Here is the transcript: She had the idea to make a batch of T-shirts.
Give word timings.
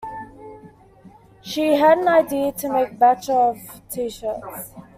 She 1.43 1.75
had 1.75 2.01
the 2.01 2.09
idea 2.09 2.51
to 2.53 2.73
make 2.73 2.89
a 2.91 2.95
batch 2.95 3.29
of 3.29 3.57
T-shirts. 3.91 4.73